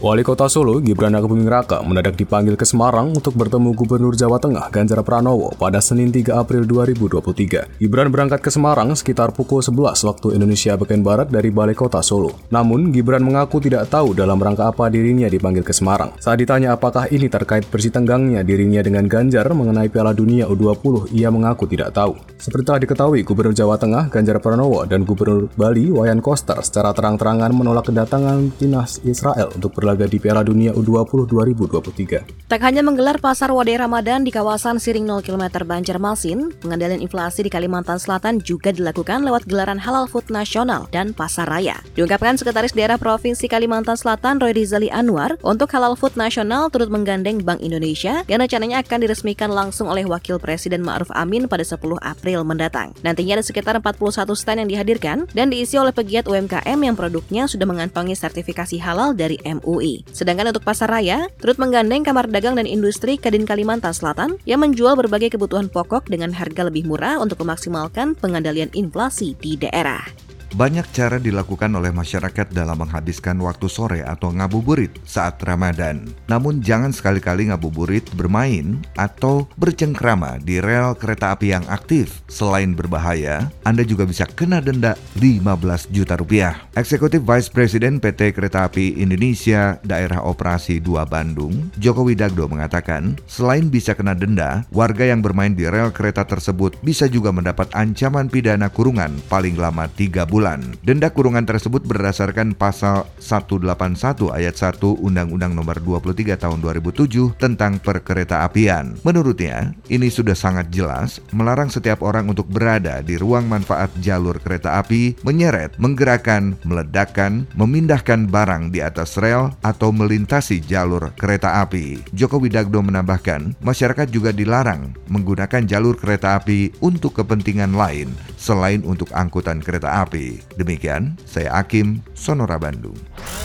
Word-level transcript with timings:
Wali 0.00 0.24
Kota 0.24 0.48
Solo, 0.48 0.80
Gibran 0.80 1.12
Rakabuming 1.12 1.44
Raka, 1.44 1.84
mendadak 1.84 2.16
dipanggil 2.16 2.56
ke 2.56 2.64
Semarang 2.64 3.12
untuk 3.12 3.36
bertemu 3.36 3.76
Gubernur 3.76 4.16
Jawa 4.16 4.40
Tengah, 4.40 4.72
Ganjar 4.72 5.04
Pranowo, 5.04 5.52
pada 5.60 5.76
Senin 5.76 6.08
3 6.08 6.40
April 6.40 6.64
2023. 6.64 7.76
Gibran 7.76 8.08
berangkat 8.08 8.40
ke 8.40 8.48
Semarang 8.48 8.96
sekitar 8.96 9.36
pukul 9.36 9.60
11 9.60 10.00
waktu 10.08 10.40
Indonesia 10.40 10.72
bagian 10.80 11.04
Barat 11.04 11.28
dari 11.28 11.52
Balai 11.52 11.76
Kota 11.76 12.00
Solo. 12.00 12.32
Namun, 12.48 12.96
Gibran 12.96 13.20
mengaku 13.20 13.60
tidak 13.60 13.92
tahu 13.92 14.16
dalam 14.16 14.40
rangka 14.40 14.72
apa 14.72 14.88
dirinya 14.88 15.28
dipanggil 15.28 15.60
ke 15.60 15.76
Semarang. 15.76 16.16
Saat 16.16 16.40
ditanya 16.40 16.80
apakah 16.80 17.04
ini 17.12 17.28
terkait 17.28 17.68
bersih 17.68 17.92
tenggangnya 17.92 18.40
dirinya 18.40 18.80
dengan 18.80 19.04
Ganjar 19.04 19.52
mengenai 19.52 19.92
Piala 19.92 20.16
Dunia 20.16 20.48
U20, 20.48 21.12
ia 21.12 21.28
mengaku 21.28 21.68
tidak 21.68 21.92
tahu. 21.92 22.16
Seperti 22.40 22.72
telah 22.72 22.80
diketahui, 22.80 23.20
Gubernur 23.20 23.52
Jawa 23.52 23.76
Tengah, 23.76 24.08
Ganjar 24.08 24.40
Pranowo, 24.40 24.80
dan 24.88 25.04
Gubernur 25.04 25.52
Bali, 25.60 25.92
Wayan 25.92 26.24
Koster, 26.24 26.56
secara 26.64 26.96
terang-terangan 26.96 27.52
menolak 27.52 27.92
kedatangan 27.92 28.56
timnas 28.56 28.96
Israel 29.04 29.52
untuk 29.52 29.76
berlaga 29.90 30.06
laga 30.06 30.06
di 30.06 30.18
Piala 30.22 30.42
Dunia 30.46 30.70
U20 30.72 31.26
2023. 31.26 32.46
Tak 32.50 32.60
hanya 32.62 32.82
menggelar 32.82 33.18
pasar 33.18 33.50
wadai 33.50 33.78
Ramadan 33.78 34.22
di 34.22 34.30
kawasan 34.30 34.78
Siring 34.78 35.06
0 35.06 35.22
km 35.22 35.66
Banjarmasin, 35.66 36.54
pengendalian 36.62 37.02
inflasi 37.02 37.46
di 37.46 37.50
Kalimantan 37.50 37.98
Selatan 37.98 38.38
juga 38.42 38.70
dilakukan 38.70 39.22
lewat 39.26 39.46
gelaran 39.46 39.78
Halal 39.78 40.06
Food 40.10 40.30
Nasional 40.30 40.86
dan 40.94 41.14
Pasar 41.14 41.50
Raya. 41.50 41.78
Diungkapkan 41.94 42.38
Sekretaris 42.38 42.74
Daerah 42.74 42.98
Provinsi 42.98 43.46
Kalimantan 43.50 43.98
Selatan 43.98 44.38
Roy 44.38 44.54
Rizali 44.54 44.90
Anwar, 44.90 45.38
untuk 45.42 45.70
Halal 45.74 45.94
Food 45.98 46.14
Nasional 46.14 46.70
turut 46.70 46.90
menggandeng 46.90 47.42
Bank 47.42 47.62
Indonesia 47.62 48.22
yang 48.26 48.42
rencananya 48.42 48.82
akan 48.82 48.98
diresmikan 49.02 49.50
langsung 49.50 49.90
oleh 49.90 50.06
Wakil 50.06 50.38
Presiden 50.42 50.82
Ma'ruf 50.82 51.10
Amin 51.14 51.46
pada 51.46 51.62
10 51.62 51.78
April 52.02 52.42
mendatang. 52.42 52.94
Nantinya 53.02 53.38
ada 53.38 53.44
sekitar 53.46 53.78
41 53.78 54.34
stand 54.34 54.58
yang 54.66 54.70
dihadirkan 54.70 55.26
dan 55.34 55.50
diisi 55.50 55.78
oleh 55.78 55.94
pegiat 55.94 56.26
UMKM 56.26 56.78
yang 56.78 56.94
produknya 56.98 57.46
sudah 57.46 57.66
mengantongi 57.66 58.14
sertifikasi 58.18 58.78
halal 58.82 59.14
dari 59.14 59.38
MUI. 59.46 59.79
MUI. 59.80 60.04
Sedangkan 60.12 60.52
untuk 60.52 60.60
pasar 60.60 60.92
raya, 60.92 61.32
turut 61.40 61.56
menggandeng 61.56 62.04
Kamar 62.04 62.28
Dagang 62.28 62.60
dan 62.60 62.68
Industri 62.68 63.16
Kadin 63.16 63.48
Kalimantan 63.48 63.96
Selatan 63.96 64.36
yang 64.44 64.60
menjual 64.60 64.92
berbagai 65.00 65.32
kebutuhan 65.32 65.72
pokok 65.72 66.12
dengan 66.12 66.36
harga 66.36 66.68
lebih 66.68 66.84
murah 66.84 67.16
untuk 67.16 67.40
memaksimalkan 67.40 68.12
pengendalian 68.20 68.68
inflasi 68.76 69.32
di 69.40 69.56
daerah. 69.56 70.04
Banyak 70.50 70.90
cara 70.90 71.22
dilakukan 71.22 71.70
oleh 71.78 71.94
masyarakat 71.94 72.50
dalam 72.50 72.82
menghabiskan 72.82 73.38
waktu 73.38 73.70
sore 73.70 74.02
atau 74.02 74.34
ngabuburit 74.34 74.90
saat 75.06 75.38
Ramadan. 75.46 76.10
Namun 76.26 76.58
jangan 76.58 76.90
sekali-kali 76.90 77.54
ngabuburit 77.54 78.02
bermain 78.18 78.82
atau 78.98 79.46
bercengkrama 79.54 80.42
di 80.42 80.58
rel 80.58 80.98
kereta 80.98 81.38
api 81.38 81.54
yang 81.54 81.62
aktif. 81.70 82.26
Selain 82.26 82.74
berbahaya, 82.74 83.46
Anda 83.62 83.86
juga 83.86 84.10
bisa 84.10 84.26
kena 84.26 84.58
denda 84.58 84.98
15 85.22 85.86
juta 85.94 86.18
rupiah. 86.18 86.66
Eksekutif 86.74 87.22
Vice 87.22 87.50
President 87.54 88.02
PT 88.02 88.34
Kereta 88.34 88.66
Api 88.66 88.98
Indonesia 88.98 89.78
Daerah 89.86 90.26
Operasi 90.26 90.82
2 90.82 91.06
Bandung, 91.06 91.70
Joko 91.78 92.02
Widagdo 92.02 92.50
mengatakan, 92.50 93.14
selain 93.30 93.70
bisa 93.70 93.94
kena 93.94 94.18
denda, 94.18 94.66
warga 94.74 95.06
yang 95.06 95.22
bermain 95.22 95.54
di 95.54 95.70
rel 95.70 95.94
kereta 95.94 96.26
tersebut 96.26 96.74
bisa 96.82 97.06
juga 97.06 97.30
mendapat 97.30 97.70
ancaman 97.70 98.26
pidana 98.26 98.66
kurungan 98.66 99.14
paling 99.30 99.54
lama 99.54 99.86
3 99.86 100.26
bulan 100.26 100.39
bulan. 100.40 100.64
Denda 100.80 101.12
kurungan 101.12 101.44
tersebut 101.44 101.84
berdasarkan 101.84 102.56
pasal 102.56 103.04
181 103.20 104.32
ayat 104.32 104.56
1 104.56 104.80
Undang-Undang 104.80 105.52
Nomor 105.52 105.76
23 105.84 106.40
Tahun 106.40 106.56
2007 106.64 107.36
tentang 107.36 107.76
perkereta-apian. 107.76 108.96
Menurutnya, 109.04 109.76
ini 109.92 110.08
sudah 110.08 110.32
sangat 110.32 110.72
jelas 110.72 111.20
melarang 111.36 111.68
setiap 111.68 112.00
orang 112.00 112.24
untuk 112.32 112.48
berada 112.48 113.04
di 113.04 113.20
ruang 113.20 113.44
manfaat 113.52 113.92
jalur 114.00 114.40
kereta 114.40 114.80
api, 114.80 115.20
menyeret, 115.20 115.76
menggerakkan, 115.76 116.56
meledakkan, 116.64 117.44
memindahkan 117.52 118.24
barang 118.24 118.72
di 118.72 118.80
atas 118.80 119.20
rel 119.20 119.52
atau 119.60 119.92
melintasi 119.92 120.64
jalur 120.64 121.12
kereta 121.20 121.60
api. 121.60 122.00
Joko 122.16 122.40
Widagdo 122.40 122.80
menambahkan, 122.80 123.60
masyarakat 123.60 124.08
juga 124.08 124.32
dilarang 124.32 124.96
menggunakan 125.12 125.68
jalur 125.68 126.00
kereta 126.00 126.40
api 126.40 126.72
untuk 126.80 127.20
kepentingan 127.20 127.76
lain 127.76 128.08
selain 128.40 128.80
untuk 128.88 129.12
angkutan 129.12 129.60
kereta 129.60 130.00
api. 130.00 130.29
Demikian, 130.54 131.16
saya 131.24 131.56
Akim, 131.58 132.04
Sonora 132.12 132.60
Bandung. 132.60 132.96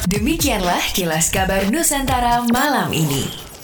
Demikianlah 0.06 0.82
kilas 0.94 1.34
kabar 1.34 1.66
Nusantara 1.72 2.46
malam 2.52 2.92
ini. 2.92 3.55